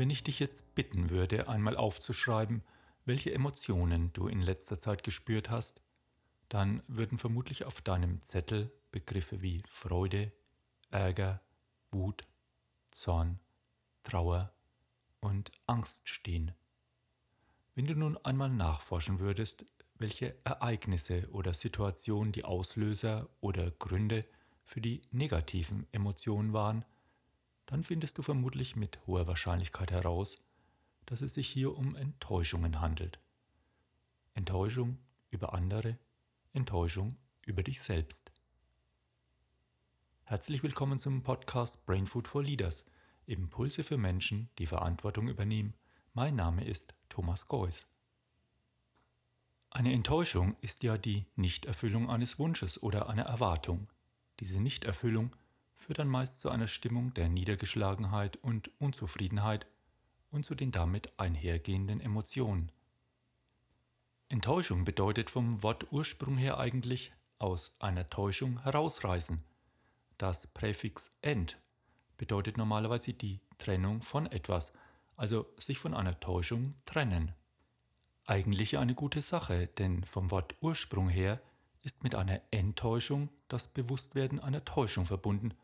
Wenn 0.00 0.08
ich 0.08 0.24
dich 0.24 0.38
jetzt 0.38 0.74
bitten 0.74 1.10
würde, 1.10 1.50
einmal 1.50 1.76
aufzuschreiben, 1.76 2.62
welche 3.04 3.34
Emotionen 3.34 4.14
du 4.14 4.28
in 4.28 4.40
letzter 4.40 4.78
Zeit 4.78 5.02
gespürt 5.02 5.50
hast, 5.50 5.82
dann 6.48 6.82
würden 6.88 7.18
vermutlich 7.18 7.66
auf 7.66 7.82
deinem 7.82 8.22
Zettel 8.22 8.72
Begriffe 8.92 9.42
wie 9.42 9.62
Freude, 9.68 10.32
Ärger, 10.90 11.42
Wut, 11.90 12.24
Zorn, 12.90 13.40
Trauer 14.02 14.54
und 15.20 15.52
Angst 15.66 16.08
stehen. 16.08 16.52
Wenn 17.74 17.86
du 17.86 17.94
nun 17.94 18.16
einmal 18.24 18.48
nachforschen 18.48 19.18
würdest, 19.18 19.66
welche 19.96 20.34
Ereignisse 20.44 21.28
oder 21.30 21.52
Situationen 21.52 22.32
die 22.32 22.46
Auslöser 22.46 23.28
oder 23.42 23.70
Gründe 23.70 24.24
für 24.64 24.80
die 24.80 25.02
negativen 25.10 25.86
Emotionen 25.92 26.54
waren, 26.54 26.86
dann 27.70 27.84
findest 27.84 28.18
du 28.18 28.22
vermutlich 28.22 28.74
mit 28.74 28.98
hoher 29.06 29.28
Wahrscheinlichkeit 29.28 29.92
heraus, 29.92 30.42
dass 31.06 31.22
es 31.22 31.34
sich 31.34 31.48
hier 31.48 31.76
um 31.76 31.94
Enttäuschungen 31.94 32.80
handelt. 32.80 33.20
Enttäuschung 34.34 34.98
über 35.30 35.54
andere, 35.54 35.96
Enttäuschung 36.52 37.16
über 37.46 37.62
dich 37.62 37.80
selbst. 37.80 38.32
Herzlich 40.24 40.64
willkommen 40.64 40.98
zum 40.98 41.22
Podcast 41.22 41.86
Brain 41.86 42.08
Food 42.08 42.26
for 42.26 42.42
Leaders, 42.42 42.90
Impulse 43.26 43.84
für 43.84 43.98
Menschen, 43.98 44.50
die 44.58 44.66
Verantwortung 44.66 45.28
übernehmen. 45.28 45.74
Mein 46.12 46.34
Name 46.34 46.64
ist 46.64 46.94
Thomas 47.08 47.46
Geuss. 47.46 47.86
Eine 49.70 49.92
Enttäuschung 49.92 50.56
ist 50.60 50.82
ja 50.82 50.98
die 50.98 51.24
Nichterfüllung 51.36 52.10
eines 52.10 52.40
Wunsches 52.40 52.82
oder 52.82 53.08
einer 53.08 53.26
Erwartung. 53.26 53.86
Diese 54.40 54.60
Nichterfüllung 54.60 55.36
führt 55.80 55.98
dann 55.98 56.08
meist 56.08 56.40
zu 56.40 56.50
einer 56.50 56.68
Stimmung 56.68 57.12
der 57.14 57.28
Niedergeschlagenheit 57.28 58.36
und 58.36 58.70
Unzufriedenheit 58.78 59.66
und 60.30 60.44
zu 60.44 60.54
den 60.54 60.70
damit 60.70 61.18
einhergehenden 61.18 62.00
Emotionen. 62.00 62.70
Enttäuschung 64.28 64.84
bedeutet 64.84 65.30
vom 65.30 65.62
Wortursprung 65.62 66.36
her 66.36 66.58
eigentlich 66.58 67.12
aus 67.38 67.76
einer 67.80 68.08
Täuschung 68.08 68.62
herausreißen. 68.62 69.42
Das 70.18 70.46
Präfix 70.46 71.18
end 71.22 71.58
bedeutet 72.16 72.56
normalerweise 72.56 73.14
die 73.14 73.40
Trennung 73.58 74.02
von 74.02 74.26
etwas, 74.26 74.74
also 75.16 75.46
sich 75.56 75.78
von 75.78 75.94
einer 75.94 76.20
Täuschung 76.20 76.74
trennen. 76.84 77.32
Eigentlich 78.26 78.78
eine 78.78 78.94
gute 78.94 79.22
Sache, 79.22 79.66
denn 79.78 80.04
vom 80.04 80.30
Wortursprung 80.30 81.08
her 81.08 81.40
ist 81.82 82.04
mit 82.04 82.14
einer 82.14 82.40
Enttäuschung 82.50 83.30
das 83.48 83.68
Bewusstwerden 83.68 84.38
einer 84.38 84.64
Täuschung 84.64 85.06
verbunden 85.06 85.54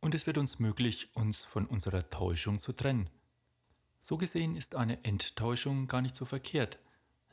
und 0.00 0.14
es 0.14 0.26
wird 0.26 0.38
uns 0.38 0.58
möglich, 0.58 1.08
uns 1.14 1.44
von 1.44 1.66
unserer 1.66 2.08
Täuschung 2.10 2.58
zu 2.58 2.72
trennen. 2.72 3.10
So 4.00 4.16
gesehen 4.16 4.56
ist 4.56 4.74
eine 4.74 5.04
Enttäuschung 5.04 5.88
gar 5.88 6.00
nicht 6.00 6.14
so 6.14 6.24
verkehrt, 6.24 6.78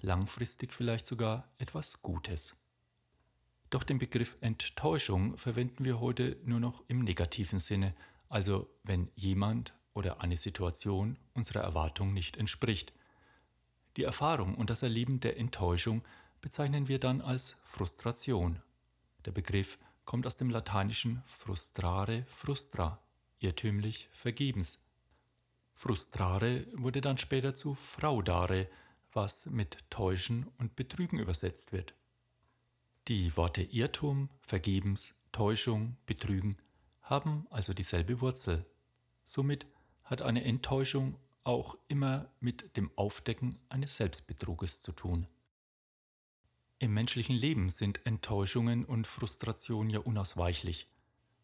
langfristig 0.01 0.73
vielleicht 0.73 1.05
sogar 1.05 1.47
etwas 1.57 2.01
Gutes. 2.01 2.55
Doch 3.69 3.83
den 3.83 3.97
Begriff 3.97 4.37
Enttäuschung 4.41 5.37
verwenden 5.37 5.83
wir 5.85 5.99
heute 5.99 6.37
nur 6.45 6.59
noch 6.59 6.83
im 6.87 7.03
negativen 7.03 7.59
Sinne, 7.59 7.95
also 8.29 8.69
wenn 8.83 9.09
jemand 9.15 9.73
oder 9.93 10.21
eine 10.21 10.37
Situation 10.37 11.17
unserer 11.33 11.61
Erwartung 11.61 12.13
nicht 12.13 12.37
entspricht. 12.37 12.93
Die 13.97 14.03
Erfahrung 14.03 14.55
und 14.55 14.69
das 14.69 14.83
Erleben 14.83 15.19
der 15.19 15.37
Enttäuschung 15.37 16.03
bezeichnen 16.41 16.87
wir 16.87 16.99
dann 16.99 17.21
als 17.21 17.57
Frustration. 17.61 18.61
Der 19.25 19.31
Begriff 19.31 19.77
kommt 20.05 20.27
aus 20.27 20.37
dem 20.37 20.49
lateinischen 20.49 21.23
frustrare 21.25 22.25
frustra, 22.27 22.99
irrtümlich 23.39 24.09
vergebens. 24.11 24.83
Frustrare 25.73 26.67
wurde 26.73 27.01
dann 27.01 27.17
später 27.17 27.55
zu 27.55 27.73
fraudare, 27.73 28.69
was 29.11 29.47
mit 29.47 29.77
täuschen 29.89 30.47
und 30.57 30.75
betrügen 30.75 31.19
übersetzt 31.19 31.71
wird. 31.71 31.93
Die 33.07 33.35
Worte 33.35 33.63
Irrtum, 33.63 34.29
vergebens, 34.41 35.13
Täuschung, 35.31 35.97
betrügen 36.05 36.55
haben 37.01 37.47
also 37.49 37.73
dieselbe 37.73 38.21
Wurzel. 38.21 38.65
Somit 39.23 39.67
hat 40.03 40.21
eine 40.21 40.43
Enttäuschung 40.43 41.17
auch 41.43 41.77
immer 41.87 42.29
mit 42.39 42.77
dem 42.77 42.91
Aufdecken 42.95 43.59
eines 43.69 43.97
Selbstbetruges 43.97 44.81
zu 44.81 44.93
tun. 44.93 45.27
Im 46.83 46.93
menschlichen 46.93 47.37
Leben 47.37 47.69
sind 47.69 48.05
Enttäuschungen 48.05 48.83
und 48.83 49.07
Frustration 49.07 49.89
ja 49.89 49.99
unausweichlich. 49.99 50.89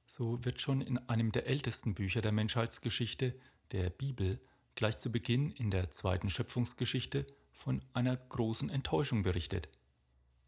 So 0.05 0.44
wird 0.44 0.59
schon 0.59 0.81
in 0.81 0.97
einem 1.07 1.31
der 1.31 1.47
ältesten 1.47 1.94
Bücher 1.94 2.19
der 2.19 2.33
Menschheitsgeschichte, 2.33 3.33
der 3.72 3.89
Bibel, 3.89 4.41
gleich 4.75 4.97
zu 4.97 5.09
Beginn 5.09 5.50
in 5.50 5.72
der 5.72 5.91
zweiten 5.91 6.29
Schöpfungsgeschichte 6.29 7.25
von 7.53 7.81
einer 7.94 8.17
großen 8.17 8.69
Enttäuschung 8.69 9.23
berichtet. 9.23 9.69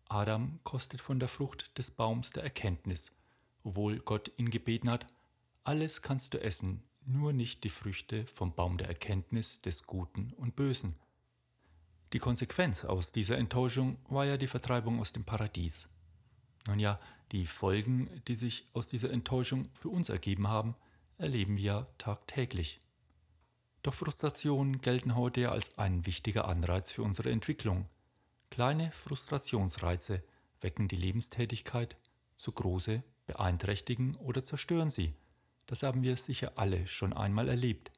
Adam 0.10 0.60
kostet 0.66 1.00
von 1.00 1.22
der 1.22 1.30
Frucht 1.30 1.78
des 1.78 1.92
Baums 1.92 2.32
der 2.32 2.44
Erkenntnis, 2.44 3.16
obwohl 3.64 4.00
Gott 4.00 4.34
ihn 4.36 4.50
gebeten 4.50 4.90
hat, 4.90 5.08
alles 5.64 6.02
kannst 6.02 6.34
du 6.34 6.44
essen, 6.44 6.84
nur 7.06 7.32
nicht 7.32 7.64
die 7.64 7.70
Früchte 7.70 8.26
vom 8.26 8.54
Baum 8.56 8.78
der 8.78 8.90
Erkenntnis 8.90 9.62
des 9.62 9.88
Guten 9.88 10.34
und 10.34 10.58
Bösen. 10.58 10.98
Die 12.14 12.20
Konsequenz 12.20 12.84
aus 12.84 13.14
dieser 13.14 13.38
Enttäuschung 13.38 13.98
war 14.10 14.26
ja 14.26 14.36
die 14.36 14.48
Vertreibung 14.48 15.00
aus 15.00 15.14
dem 15.14 15.24
Paradies. 15.24 15.88
Nun 16.68 16.80
ja, 16.80 17.00
die 17.32 17.46
Folgen, 17.46 18.10
die 18.28 18.36
sich 18.36 18.68
aus 18.74 18.90
dieser 18.90 19.12
Enttäuschung 19.12 19.70
für 19.74 19.88
uns 19.88 20.10
ergeben 20.10 20.50
haben, 20.50 20.76
erleben 21.18 21.56
wir 21.56 21.88
tagtäglich. 21.98 22.82
Doch 23.82 23.94
Frustrationen 23.94 24.82
gelten 24.82 25.16
heute 25.16 25.42
ja 25.42 25.52
als 25.52 25.78
ein 25.78 26.06
wichtiger 26.06 26.48
Anreiz 26.48 26.92
für 26.92 27.04
unsere 27.04 27.32
Entwicklung. 27.32 27.88
Kleine 28.50 28.92
Frustrationsreize 28.92 30.22
wecken 30.60 30.90
die 30.90 30.98
Lebenstätigkeit, 30.98 31.96
zu 32.36 32.52
große 32.52 33.04
beeinträchtigen 33.26 34.16
oder 34.16 34.44
zerstören 34.44 34.90
sie. 34.90 35.14
Das 35.66 35.84
haben 35.84 36.04
wir 36.04 36.18
sicher 36.18 36.54
alle 36.58 36.86
schon 36.88 37.14
einmal 37.14 37.48
erlebt. 37.48 37.92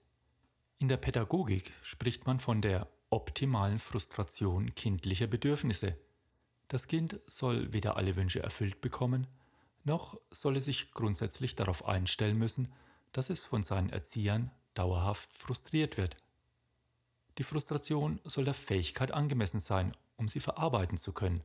In 0.78 0.88
der 0.88 0.97
Pädagogik 0.97 1.72
spricht 1.81 2.28
man 2.28 2.40
von 2.40 2.62
der 2.62 2.88
optimalen 3.13 3.79
Frustration 3.79 4.74
kindlicher 4.74 5.28
Bedürfnisse. 5.28 5.96
Das 6.68 6.88
Kind 6.88 7.19
soll 7.28 7.72
weder 7.72 7.96
alle 7.96 8.16
Wünsche 8.16 8.41
erfüllt 8.41 8.81
bekommen, 8.81 9.28
noch 9.84 10.19
soll 10.31 10.57
es 10.57 10.66
sich 10.66 10.91
grundsätzlich 10.91 11.56
darauf 11.56 11.85
einstellen 11.85 12.38
müssen, 12.38 12.73
dass 13.12 13.29
es 13.29 13.46
von 13.46 13.63
seinen 13.63 13.90
Erziehern 13.90 14.50
dauerhaft 14.73 15.31
frustriert 15.34 15.97
wird. 15.97 16.18
Die 17.38 17.44
Frustration 17.44 18.19
soll 18.23 18.46
der 18.46 18.53
Fähigkeit 18.53 19.12
angemessen 19.12 19.59
sein, 19.59 19.96
um 20.18 20.29
sie 20.29 20.40
verarbeiten 20.40 20.97
zu 20.97 21.13
können, 21.13 21.44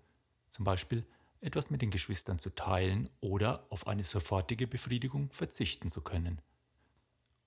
zum 0.48 0.64
Beispiel 0.64 1.04
etwas 1.40 1.70
mit 1.70 1.82
den 1.82 1.90
Geschwistern 1.90 2.38
zu 2.38 2.54
teilen 2.54 3.10
oder 3.20 3.66
auf 3.70 3.86
eine 3.86 4.04
sofortige 4.04 4.66
Befriedigung 4.66 5.30
verzichten 5.32 5.90
zu 5.90 6.00
können. 6.00 6.40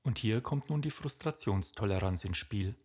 Und 0.04 0.18
hier 0.18 0.42
kommt 0.42 0.70
nun 0.70 0.82
die 0.82 0.92
Frustrationstoleranz 0.92 2.24
ins 2.24 2.38
Spiel. 2.38 2.76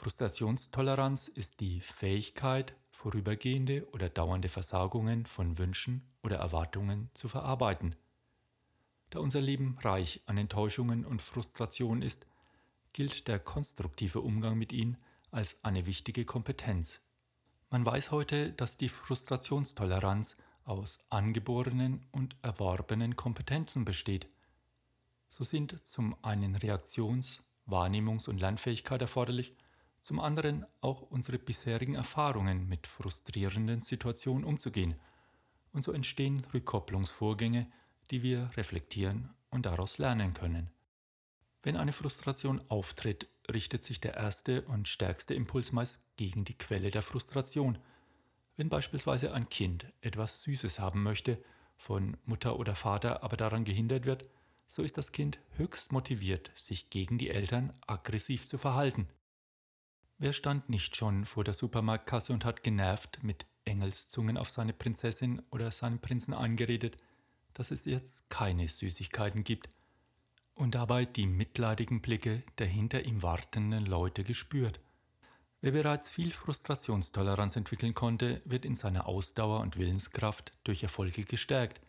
Frustrationstoleranz 0.00 1.28
ist 1.28 1.60
die 1.60 1.82
Fähigkeit, 1.82 2.74
vorübergehende 2.90 3.86
oder 3.92 4.08
dauernde 4.08 4.48
Versagungen 4.48 5.26
von 5.26 5.58
Wünschen 5.58 6.08
oder 6.22 6.38
Erwartungen 6.38 7.10
zu 7.12 7.28
verarbeiten. 7.28 7.94
Da 9.10 9.18
unser 9.18 9.42
Leben 9.42 9.76
reich 9.82 10.22
an 10.24 10.38
Enttäuschungen 10.38 11.04
und 11.04 11.20
Frustrationen 11.20 12.00
ist, 12.00 12.26
gilt 12.94 13.28
der 13.28 13.38
konstruktive 13.38 14.22
Umgang 14.22 14.56
mit 14.56 14.72
ihnen 14.72 14.96
als 15.32 15.64
eine 15.64 15.84
wichtige 15.84 16.24
Kompetenz. 16.24 17.04
Man 17.68 17.84
weiß 17.84 18.10
heute, 18.10 18.54
dass 18.54 18.78
die 18.78 18.88
Frustrationstoleranz 18.88 20.38
aus 20.64 21.04
angeborenen 21.10 22.06
und 22.10 22.36
erworbenen 22.40 23.16
Kompetenzen 23.16 23.84
besteht. 23.84 24.30
So 25.28 25.44
sind 25.44 25.86
zum 25.86 26.16
einen 26.24 26.56
Reaktions-, 26.56 27.42
Wahrnehmungs- 27.66 28.30
und 28.30 28.40
Lernfähigkeit 28.40 29.02
erforderlich, 29.02 29.54
zum 30.00 30.20
anderen 30.20 30.66
auch 30.80 31.02
unsere 31.02 31.38
bisherigen 31.38 31.94
Erfahrungen 31.94 32.68
mit 32.68 32.86
frustrierenden 32.86 33.80
Situationen 33.80 34.44
umzugehen. 34.44 34.94
Und 35.72 35.82
so 35.82 35.92
entstehen 35.92 36.44
Rückkopplungsvorgänge, 36.52 37.70
die 38.10 38.22
wir 38.22 38.50
reflektieren 38.56 39.30
und 39.50 39.66
daraus 39.66 39.98
lernen 39.98 40.34
können. 40.34 40.70
Wenn 41.62 41.76
eine 41.76 41.92
Frustration 41.92 42.60
auftritt, 42.68 43.28
richtet 43.52 43.84
sich 43.84 44.00
der 44.00 44.14
erste 44.14 44.62
und 44.62 44.88
stärkste 44.88 45.34
Impuls 45.34 45.72
meist 45.72 46.16
gegen 46.16 46.44
die 46.44 46.56
Quelle 46.56 46.90
der 46.90 47.02
Frustration. 47.02 47.78
Wenn 48.56 48.68
beispielsweise 48.68 49.34
ein 49.34 49.48
Kind 49.48 49.86
etwas 50.00 50.42
Süßes 50.42 50.78
haben 50.78 51.02
möchte, 51.02 51.42
von 51.76 52.16
Mutter 52.24 52.58
oder 52.58 52.74
Vater 52.74 53.22
aber 53.22 53.36
daran 53.36 53.64
gehindert 53.64 54.06
wird, 54.06 54.28
so 54.66 54.82
ist 54.82 54.98
das 54.98 55.12
Kind 55.12 55.38
höchst 55.56 55.92
motiviert, 55.92 56.52
sich 56.54 56.90
gegen 56.90 57.18
die 57.18 57.30
Eltern 57.30 57.72
aggressiv 57.86 58.46
zu 58.46 58.56
verhalten. 58.56 59.08
Wer 60.22 60.34
stand 60.34 60.68
nicht 60.68 60.96
schon 60.96 61.24
vor 61.24 61.44
der 61.44 61.54
Supermarktkasse 61.54 62.34
und 62.34 62.44
hat 62.44 62.62
genervt 62.62 63.20
mit 63.22 63.46
Engelszungen 63.64 64.36
auf 64.36 64.50
seine 64.50 64.74
Prinzessin 64.74 65.40
oder 65.50 65.72
seinen 65.72 65.98
Prinzen 65.98 66.34
eingeredet, 66.34 66.98
dass 67.54 67.70
es 67.70 67.86
jetzt 67.86 68.28
keine 68.28 68.68
Süßigkeiten 68.68 69.44
gibt 69.44 69.70
und 70.54 70.74
dabei 70.74 71.06
die 71.06 71.26
mitleidigen 71.26 72.02
Blicke 72.02 72.42
der 72.58 72.66
hinter 72.66 73.06
ihm 73.06 73.22
wartenden 73.22 73.86
Leute 73.86 74.22
gespürt. 74.22 74.78
Wer 75.62 75.72
bereits 75.72 76.10
viel 76.10 76.32
Frustrationstoleranz 76.32 77.56
entwickeln 77.56 77.94
konnte, 77.94 78.42
wird 78.44 78.66
in 78.66 78.76
seiner 78.76 79.06
Ausdauer 79.06 79.60
und 79.60 79.78
Willenskraft 79.78 80.52
durch 80.64 80.82
Erfolge 80.82 81.24
gestärkt. 81.24 81.80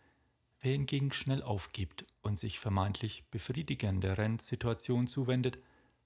Wer 0.62 0.72
hingegen 0.72 1.12
schnell 1.12 1.42
aufgibt 1.42 2.06
und 2.22 2.38
sich 2.38 2.58
vermeintlich 2.58 3.24
befriedigenderen 3.30 4.38
Situationen 4.38 5.06
zuwendet, 5.06 5.58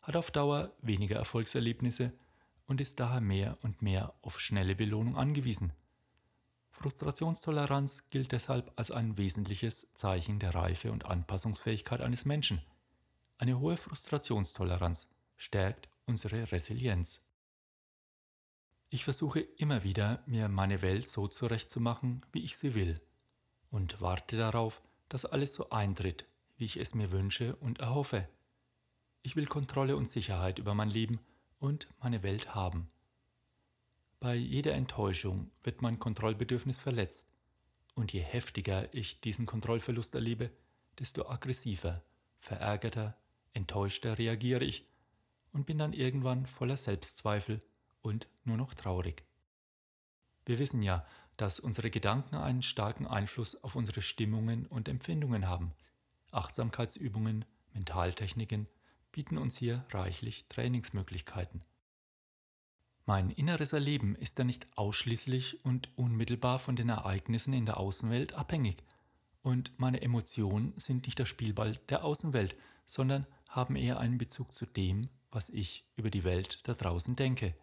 hat 0.06 0.14
auf 0.14 0.30
Dauer 0.30 0.72
weniger 0.82 1.16
Erfolgserlebnisse 1.16 2.12
und 2.66 2.80
ist 2.80 3.00
daher 3.00 3.20
mehr 3.20 3.58
und 3.62 3.82
mehr 3.82 4.14
auf 4.22 4.38
schnelle 4.38 4.76
Belohnung 4.76 5.16
angewiesen. 5.16 5.72
Frustrationstoleranz 6.70 8.08
gilt 8.10 8.30
deshalb 8.30 8.70
als 8.76 8.92
ein 8.92 9.18
wesentliches 9.18 9.94
Zeichen 9.94 10.38
der 10.38 10.54
Reife 10.54 10.92
und 10.92 11.06
Anpassungsfähigkeit 11.06 12.00
eines 12.00 12.24
Menschen. 12.24 12.62
Eine 13.36 13.58
hohe 13.58 13.76
Frustrationstoleranz 13.76 15.10
stärkt 15.36 15.88
unsere 16.04 16.52
Resilienz. 16.52 17.26
Ich 18.90 19.02
versuche 19.02 19.40
immer 19.40 19.82
wieder, 19.82 20.22
mir 20.26 20.48
meine 20.48 20.82
Welt 20.82 21.08
so 21.08 21.26
zurechtzumachen, 21.26 22.24
wie 22.30 22.44
ich 22.44 22.56
sie 22.56 22.74
will 22.74 23.00
und 23.70 24.00
warte 24.00 24.36
darauf, 24.36 24.82
dass 25.08 25.26
alles 25.26 25.54
so 25.54 25.70
eintritt, 25.70 26.26
wie 26.58 26.66
ich 26.66 26.76
es 26.76 26.94
mir 26.94 27.10
wünsche 27.10 27.56
und 27.56 27.80
erhoffe. 27.80 28.28
Ich 29.26 29.34
will 29.34 29.46
Kontrolle 29.46 29.96
und 29.96 30.06
Sicherheit 30.06 30.60
über 30.60 30.72
mein 30.72 30.88
Leben 30.88 31.18
und 31.58 31.88
meine 32.00 32.22
Welt 32.22 32.54
haben. 32.54 32.86
Bei 34.20 34.36
jeder 34.36 34.74
Enttäuschung 34.74 35.50
wird 35.64 35.82
mein 35.82 35.98
Kontrollbedürfnis 35.98 36.78
verletzt, 36.78 37.32
und 37.96 38.12
je 38.12 38.20
heftiger 38.20 38.94
ich 38.94 39.20
diesen 39.20 39.44
Kontrollverlust 39.44 40.14
erlebe, 40.14 40.52
desto 41.00 41.28
aggressiver, 41.28 42.04
verärgerter, 42.38 43.16
enttäuschter 43.52 44.16
reagiere 44.16 44.62
ich 44.62 44.86
und 45.50 45.66
bin 45.66 45.78
dann 45.78 45.92
irgendwann 45.92 46.46
voller 46.46 46.76
Selbstzweifel 46.76 47.58
und 48.02 48.28
nur 48.44 48.56
noch 48.56 48.74
traurig. 48.74 49.24
Wir 50.44 50.60
wissen 50.60 50.84
ja, 50.84 51.04
dass 51.36 51.58
unsere 51.58 51.90
Gedanken 51.90 52.36
einen 52.36 52.62
starken 52.62 53.08
Einfluss 53.08 53.60
auf 53.64 53.74
unsere 53.74 54.02
Stimmungen 54.02 54.66
und 54.66 54.88
Empfindungen 54.88 55.48
haben. 55.48 55.72
Achtsamkeitsübungen, 56.30 57.44
Mentaltechniken 57.72 58.68
bieten 59.16 59.38
uns 59.38 59.56
hier 59.56 59.82
reichlich 59.92 60.44
Trainingsmöglichkeiten. 60.50 61.62
Mein 63.06 63.30
inneres 63.30 63.72
Erleben 63.72 64.14
ist 64.14 64.38
ja 64.38 64.44
nicht 64.44 64.66
ausschließlich 64.76 65.64
und 65.64 65.88
unmittelbar 65.96 66.58
von 66.58 66.76
den 66.76 66.90
Ereignissen 66.90 67.54
in 67.54 67.64
der 67.64 67.78
Außenwelt 67.78 68.34
abhängig, 68.34 68.84
und 69.40 69.78
meine 69.78 70.02
Emotionen 70.02 70.74
sind 70.76 71.06
nicht 71.06 71.18
der 71.18 71.24
Spielball 71.24 71.78
der 71.88 72.04
Außenwelt, 72.04 72.58
sondern 72.84 73.26
haben 73.48 73.74
eher 73.76 74.00
einen 74.00 74.18
Bezug 74.18 74.54
zu 74.54 74.66
dem, 74.66 75.08
was 75.30 75.48
ich 75.48 75.86
über 75.96 76.10
die 76.10 76.24
Welt 76.24 76.58
da 76.68 76.74
draußen 76.74 77.16
denke. 77.16 77.54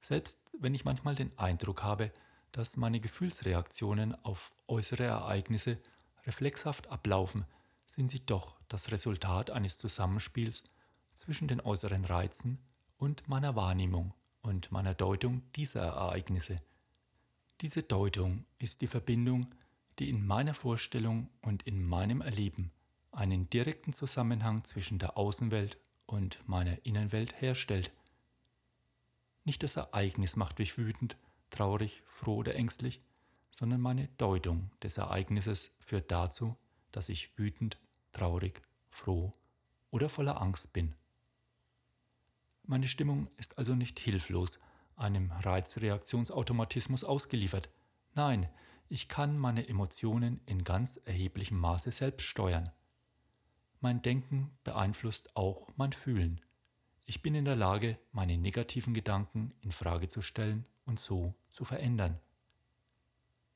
Selbst 0.00 0.46
wenn 0.58 0.74
ich 0.74 0.86
manchmal 0.86 1.14
den 1.14 1.38
Eindruck 1.38 1.82
habe, 1.82 2.10
dass 2.52 2.78
meine 2.78 3.00
Gefühlsreaktionen 3.00 4.14
auf 4.24 4.50
äußere 4.66 5.04
Ereignisse 5.04 5.78
reflexhaft 6.26 6.86
ablaufen, 6.86 7.44
sind 7.86 8.10
sie 8.10 8.24
doch 8.24 8.57
das 8.68 8.90
Resultat 8.92 9.50
eines 9.50 9.78
Zusammenspiels 9.78 10.64
zwischen 11.14 11.48
den 11.48 11.60
äußeren 11.60 12.04
Reizen 12.04 12.58
und 12.96 13.28
meiner 13.28 13.56
Wahrnehmung 13.56 14.14
und 14.42 14.70
meiner 14.70 14.94
Deutung 14.94 15.42
dieser 15.56 15.82
Ereignisse. 15.82 16.60
Diese 17.60 17.82
Deutung 17.82 18.44
ist 18.58 18.82
die 18.82 18.86
Verbindung, 18.86 19.52
die 19.98 20.10
in 20.10 20.24
meiner 20.24 20.54
Vorstellung 20.54 21.28
und 21.42 21.64
in 21.64 21.84
meinem 21.84 22.20
Erleben 22.20 22.70
einen 23.10 23.50
direkten 23.50 23.92
Zusammenhang 23.92 24.64
zwischen 24.64 24.98
der 24.98 25.16
Außenwelt 25.16 25.78
und 26.06 26.38
meiner 26.48 26.84
Innenwelt 26.86 27.40
herstellt. 27.40 27.92
Nicht 29.44 29.62
das 29.62 29.76
Ereignis 29.76 30.36
macht 30.36 30.58
mich 30.58 30.78
wütend, 30.78 31.16
traurig, 31.50 32.02
froh 32.06 32.36
oder 32.36 32.54
ängstlich, 32.54 33.00
sondern 33.50 33.80
meine 33.80 34.08
Deutung 34.18 34.70
des 34.82 34.98
Ereignisses 34.98 35.74
führt 35.80 36.10
dazu, 36.10 36.56
dass 36.92 37.08
ich 37.08 37.36
wütend, 37.36 37.78
traurig, 38.12 38.62
froh 38.88 39.32
oder 39.90 40.08
voller 40.08 40.40
Angst 40.40 40.72
bin. 40.72 40.94
Meine 42.64 42.88
Stimmung 42.88 43.30
ist 43.36 43.56
also 43.58 43.74
nicht 43.74 43.98
hilflos 43.98 44.60
einem 44.96 45.30
Reizreaktionsautomatismus 45.30 47.04
ausgeliefert. 47.04 47.70
Nein, 48.14 48.48
ich 48.88 49.08
kann 49.08 49.38
meine 49.38 49.68
Emotionen 49.68 50.40
in 50.46 50.64
ganz 50.64 50.96
erheblichem 51.04 51.58
Maße 51.58 51.92
selbst 51.92 52.26
steuern. 52.26 52.70
Mein 53.80 54.02
Denken 54.02 54.50
beeinflusst 54.64 55.36
auch 55.36 55.68
mein 55.76 55.92
Fühlen. 55.92 56.40
Ich 57.06 57.22
bin 57.22 57.34
in 57.34 57.44
der 57.44 57.56
Lage, 57.56 57.98
meine 58.12 58.36
negativen 58.36 58.92
Gedanken 58.92 59.54
in 59.60 59.72
Frage 59.72 60.08
zu 60.08 60.20
stellen 60.20 60.66
und 60.84 60.98
so 60.98 61.34
zu 61.48 61.64
verändern. 61.64 62.18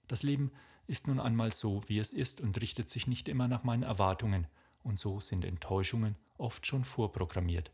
Das 0.07 0.23
Leben 0.23 0.53
ist 0.93 1.07
nun 1.07 1.19
einmal 1.19 1.53
so, 1.53 1.83
wie 1.89 1.99
es 1.99 2.13
ist 2.13 2.43
und 2.43 2.61
richtet 2.61 2.91
sich 2.91 3.07
nicht 3.07 3.27
immer 3.27 3.49
nach 3.49 3.65
meinen 3.65 3.83
Erwartungen, 3.83 4.47
und 4.83 4.99
so 4.99 5.21
sind 5.21 5.45
Enttäuschungen 5.45 6.17
oft 6.37 6.67
schon 6.67 6.85
vorprogrammiert. 6.85 7.73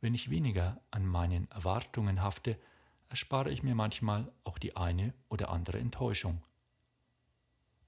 Wenn 0.00 0.14
ich 0.14 0.30
weniger 0.30 0.80
an 0.90 1.04
meinen 1.04 1.50
Erwartungen 1.50 2.22
hafte, 2.22 2.58
erspare 3.08 3.50
ich 3.50 3.62
mir 3.62 3.74
manchmal 3.74 4.32
auch 4.44 4.58
die 4.58 4.76
eine 4.76 5.14
oder 5.28 5.50
andere 5.50 5.78
Enttäuschung. 5.78 6.42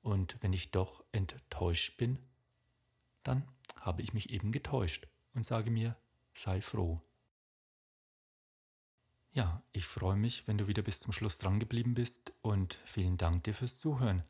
Und 0.02 0.36
wenn 0.40 0.52
ich 0.52 0.70
doch 0.70 1.04
enttäuscht 1.12 1.96
bin, 1.96 2.18
dann 3.22 3.46
habe 3.76 4.02
ich 4.02 4.14
mich 4.14 4.30
eben 4.30 4.52
getäuscht 4.52 5.06
und 5.34 5.46
sage 5.46 5.70
mir, 5.70 5.96
sei 6.32 6.60
froh. 6.60 7.00
Ja, 9.34 9.60
ich 9.72 9.84
freue 9.84 10.14
mich, 10.14 10.46
wenn 10.46 10.58
du 10.58 10.68
wieder 10.68 10.82
bis 10.82 11.00
zum 11.00 11.12
Schluss 11.12 11.38
dran 11.38 11.58
geblieben 11.58 11.94
bist 11.94 12.32
und 12.40 12.78
vielen 12.84 13.16
Dank 13.16 13.42
dir 13.42 13.52
fürs 13.52 13.80
Zuhören. 13.80 14.22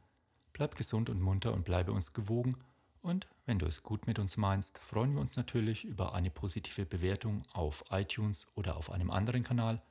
Bleib 0.54 0.76
gesund 0.76 1.10
und 1.10 1.20
munter 1.20 1.52
und 1.52 1.66
bleibe 1.66 1.92
uns 1.92 2.14
gewogen 2.14 2.56
und 3.02 3.28
wenn 3.44 3.58
du 3.58 3.66
es 3.66 3.82
gut 3.82 4.06
mit 4.06 4.18
uns 4.18 4.38
meinst, 4.38 4.78
freuen 4.78 5.12
wir 5.12 5.20
uns 5.20 5.36
natürlich 5.36 5.84
über 5.84 6.14
eine 6.14 6.30
positive 6.30 6.86
Bewertung 6.86 7.42
auf 7.52 7.84
iTunes 7.90 8.50
oder 8.54 8.78
auf 8.78 8.90
einem 8.90 9.10
anderen 9.10 9.42
Kanal 9.42 9.82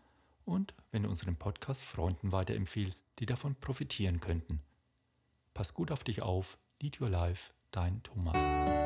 und 0.46 0.74
wenn 0.90 1.04
du 1.04 1.10
unseren 1.10 1.36
Podcast 1.36 1.84
Freunden 1.84 2.32
weiterempfiehlst, 2.32 3.20
die 3.20 3.28
davon 3.28 3.54
profitieren 3.54 4.20
könnten. 4.20 4.64
Pass 5.54 5.76
gut 5.76 5.92
auf 5.92 6.04
dich 6.04 6.24
auf, 6.24 6.58
lead 6.82 7.00
your 7.00 7.10
life, 7.10 7.54
dein 7.70 8.02
Thomas. 8.02 8.83